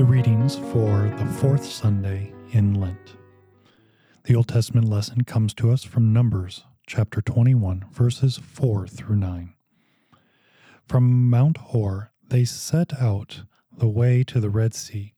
Reflections 0.00 0.56
for 0.72 1.14
the 1.18 1.26
fourth 1.26 1.62
Sunday 1.62 2.32
in 2.52 2.80
Lent. 2.80 3.16
The 4.24 4.34
Old 4.34 4.48
Testament 4.48 4.88
lesson 4.88 5.24
comes 5.24 5.52
to 5.54 5.70
us 5.70 5.84
from 5.84 6.10
Numbers 6.14 6.64
chapter 6.86 7.20
21, 7.20 7.84
verses 7.92 8.38
4 8.38 8.86
through 8.86 9.16
9. 9.16 9.52
From 10.86 11.28
Mount 11.28 11.58
Hor, 11.58 12.12
they 12.26 12.46
set 12.46 12.98
out 12.98 13.42
the 13.76 13.88
way 13.88 14.24
to 14.24 14.40
the 14.40 14.48
Red 14.48 14.72
Sea 14.72 15.12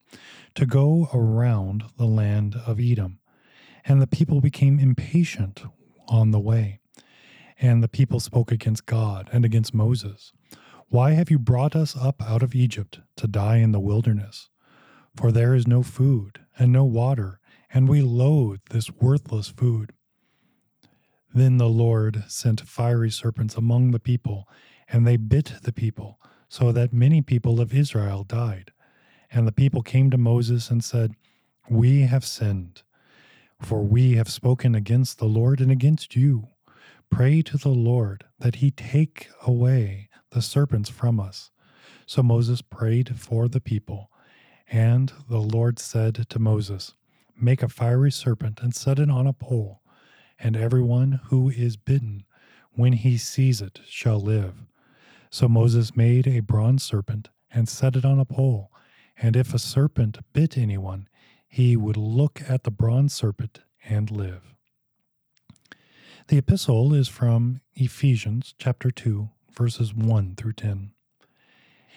to 0.56 0.66
go 0.66 1.08
around 1.14 1.84
the 1.96 2.06
land 2.06 2.56
of 2.66 2.80
Edom, 2.80 3.20
and 3.84 4.02
the 4.02 4.08
people 4.08 4.40
became 4.40 4.80
impatient 4.80 5.62
on 6.08 6.32
the 6.32 6.40
way. 6.40 6.80
And 7.60 7.84
the 7.84 7.88
people 7.88 8.18
spoke 8.18 8.50
against 8.50 8.86
God 8.86 9.30
and 9.32 9.44
against 9.44 9.72
Moses. 9.72 10.32
Why 10.88 11.12
have 11.12 11.30
you 11.30 11.38
brought 11.38 11.76
us 11.76 11.96
up 11.96 12.20
out 12.20 12.42
of 12.42 12.56
Egypt 12.56 12.98
to 13.16 13.28
die 13.28 13.58
in 13.58 13.70
the 13.70 13.80
wilderness? 13.80 14.48
For 15.16 15.30
there 15.30 15.54
is 15.54 15.66
no 15.66 15.82
food 15.82 16.40
and 16.58 16.72
no 16.72 16.84
water, 16.84 17.38
and 17.72 17.88
we 17.88 18.00
loathe 18.02 18.60
this 18.70 18.90
worthless 18.90 19.48
food. 19.48 19.92
Then 21.34 21.56
the 21.56 21.68
Lord 21.68 22.24
sent 22.28 22.60
fiery 22.60 23.10
serpents 23.10 23.56
among 23.56 23.90
the 23.90 24.00
people, 24.00 24.48
and 24.88 25.06
they 25.06 25.16
bit 25.16 25.54
the 25.62 25.72
people, 25.72 26.20
so 26.48 26.72
that 26.72 26.92
many 26.92 27.22
people 27.22 27.60
of 27.60 27.74
Israel 27.74 28.24
died. 28.24 28.72
And 29.30 29.46
the 29.46 29.52
people 29.52 29.82
came 29.82 30.10
to 30.10 30.18
Moses 30.18 30.70
and 30.70 30.84
said, 30.84 31.14
We 31.70 32.02
have 32.02 32.24
sinned, 32.24 32.82
for 33.60 33.82
we 33.82 34.16
have 34.16 34.28
spoken 34.28 34.74
against 34.74 35.18
the 35.18 35.26
Lord 35.26 35.60
and 35.60 35.70
against 35.70 36.14
you. 36.14 36.48
Pray 37.10 37.40
to 37.42 37.56
the 37.56 37.70
Lord 37.70 38.24
that 38.38 38.56
he 38.56 38.70
take 38.70 39.28
away 39.42 40.10
the 40.30 40.42
serpents 40.42 40.90
from 40.90 41.18
us. 41.18 41.50
So 42.06 42.22
Moses 42.22 42.60
prayed 42.60 43.18
for 43.18 43.48
the 43.48 43.60
people. 43.60 44.10
And 44.72 45.12
the 45.28 45.38
Lord 45.38 45.78
said 45.78 46.26
to 46.30 46.38
Moses, 46.38 46.94
Make 47.38 47.62
a 47.62 47.68
fiery 47.68 48.10
serpent 48.10 48.60
and 48.62 48.74
set 48.74 48.98
it 48.98 49.10
on 49.10 49.26
a 49.26 49.34
pole, 49.34 49.82
and 50.38 50.56
everyone 50.56 51.20
who 51.24 51.50
is 51.50 51.76
bitten, 51.76 52.24
when 52.72 52.94
he 52.94 53.18
sees 53.18 53.60
it, 53.60 53.80
shall 53.86 54.18
live. 54.18 54.54
So 55.28 55.46
Moses 55.46 55.94
made 55.94 56.26
a 56.26 56.40
bronze 56.40 56.82
serpent 56.82 57.28
and 57.50 57.68
set 57.68 57.96
it 57.96 58.06
on 58.06 58.18
a 58.18 58.24
pole, 58.24 58.72
and 59.14 59.36
if 59.36 59.52
a 59.52 59.58
serpent 59.58 60.18
bit 60.32 60.56
anyone, 60.56 61.06
he 61.46 61.76
would 61.76 61.98
look 61.98 62.40
at 62.48 62.64
the 62.64 62.70
bronze 62.70 63.12
serpent 63.12 63.60
and 63.84 64.10
live. 64.10 64.54
The 66.28 66.38
epistle 66.38 66.94
is 66.94 67.08
from 67.08 67.60
Ephesians 67.74 68.54
chapter 68.56 68.90
2, 68.90 69.28
verses 69.54 69.92
1 69.92 70.34
through 70.36 70.54
10. 70.54 70.92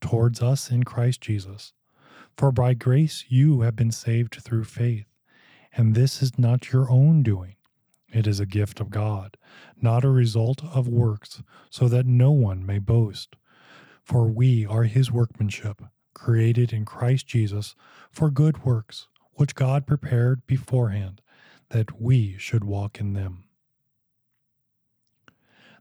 towards 0.00 0.42
us 0.42 0.70
in 0.70 0.84
Christ 0.84 1.20
Jesus. 1.20 1.72
For 2.36 2.50
by 2.50 2.74
grace 2.74 3.24
you 3.28 3.60
have 3.60 3.76
been 3.76 3.92
saved 3.92 4.34
through 4.42 4.64
faith, 4.64 5.06
and 5.74 5.94
this 5.94 6.22
is 6.22 6.38
not 6.38 6.72
your 6.72 6.90
own 6.90 7.22
doing. 7.22 7.56
It 8.12 8.26
is 8.26 8.40
a 8.40 8.46
gift 8.46 8.80
of 8.80 8.90
God, 8.90 9.36
not 9.80 10.04
a 10.04 10.10
result 10.10 10.62
of 10.64 10.86
works, 10.86 11.42
so 11.70 11.88
that 11.88 12.06
no 12.06 12.30
one 12.30 12.64
may 12.66 12.78
boast. 12.78 13.36
For 14.02 14.26
we 14.26 14.66
are 14.66 14.84
His 14.84 15.10
workmanship, 15.10 15.82
created 16.14 16.72
in 16.72 16.84
Christ 16.84 17.26
Jesus 17.26 17.74
for 18.10 18.30
good 18.30 18.64
works, 18.64 19.08
which 19.34 19.54
God 19.54 19.86
prepared 19.86 20.46
beforehand 20.46 21.22
that 21.70 22.00
we 22.00 22.36
should 22.38 22.64
walk 22.64 23.00
in 23.00 23.14
them. 23.14 23.44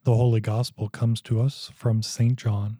The 0.03 0.15
Holy 0.15 0.39
Gospel 0.39 0.89
comes 0.89 1.21
to 1.21 1.41
us 1.41 1.69
from 1.75 2.01
St. 2.01 2.35
John, 2.35 2.79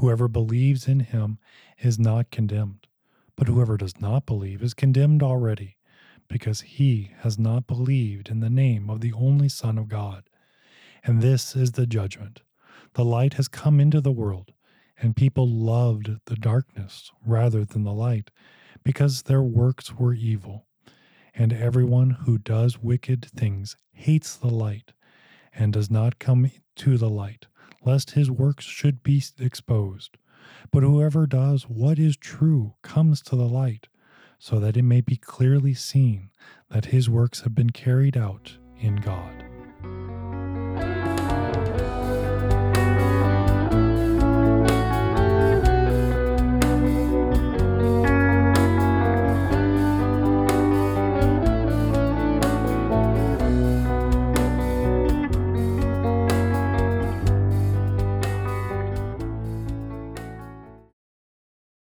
Whoever 0.00 0.28
believes 0.28 0.88
in 0.88 1.00
him 1.00 1.38
is 1.78 1.98
not 1.98 2.30
condemned, 2.30 2.86
but 3.36 3.48
whoever 3.48 3.76
does 3.76 4.00
not 4.00 4.24
believe 4.24 4.62
is 4.62 4.72
condemned 4.72 5.22
already, 5.22 5.76
because 6.26 6.62
he 6.62 7.10
has 7.18 7.38
not 7.38 7.66
believed 7.66 8.30
in 8.30 8.40
the 8.40 8.48
name 8.48 8.88
of 8.88 9.02
the 9.02 9.12
only 9.12 9.50
Son 9.50 9.76
of 9.76 9.88
God. 9.88 10.24
And 11.04 11.20
this 11.20 11.54
is 11.54 11.72
the 11.72 11.86
judgment. 11.86 12.40
The 12.94 13.04
light 13.04 13.34
has 13.34 13.46
come 13.46 13.78
into 13.78 14.00
the 14.00 14.10
world, 14.10 14.54
and 14.98 15.14
people 15.14 15.46
loved 15.46 16.08
the 16.24 16.36
darkness 16.36 17.10
rather 17.26 17.66
than 17.66 17.84
the 17.84 17.92
light, 17.92 18.30
because 18.82 19.24
their 19.24 19.42
works 19.42 19.92
were 19.96 20.14
evil. 20.14 20.66
And 21.34 21.52
everyone 21.52 22.10
who 22.24 22.38
does 22.38 22.82
wicked 22.82 23.26
things 23.26 23.76
hates 23.92 24.34
the 24.34 24.48
light 24.48 24.94
and 25.52 25.74
does 25.74 25.90
not 25.90 26.18
come 26.18 26.50
to 26.76 26.96
the 26.96 27.10
light, 27.10 27.48
lest 27.84 28.12
his 28.12 28.30
works 28.30 28.64
should 28.64 29.02
be 29.02 29.22
exposed. 29.38 30.16
But 30.70 30.82
whoever 30.82 31.26
does 31.26 31.64
what 31.64 31.98
is 31.98 32.16
true 32.16 32.74
comes 32.82 33.20
to 33.22 33.36
the 33.36 33.48
light, 33.48 33.88
so 34.38 34.58
that 34.60 34.76
it 34.76 34.82
may 34.82 35.00
be 35.00 35.16
clearly 35.16 35.74
seen 35.74 36.30
that 36.70 36.86
his 36.86 37.10
works 37.10 37.40
have 37.40 37.54
been 37.54 37.70
carried 37.70 38.16
out 38.16 38.56
in 38.78 38.96
God. 38.96 39.49